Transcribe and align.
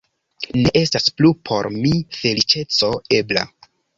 Ne 0.61 0.71
estas 0.79 1.05
plu 1.19 1.31
por 1.51 1.69
mi 1.75 1.93
feliĉeco 2.21 2.93
ebla. 3.21 3.47